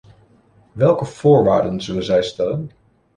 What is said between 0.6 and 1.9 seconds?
Welke voorwaarden